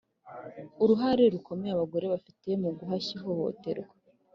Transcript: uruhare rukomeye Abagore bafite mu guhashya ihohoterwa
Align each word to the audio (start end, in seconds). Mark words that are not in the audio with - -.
uruhare 0.83 1.23
rukomeye 1.33 1.71
Abagore 1.73 2.05
bafite 2.13 2.47
mu 2.61 2.69
guhashya 2.77 3.11
ihohoterwa 3.19 3.93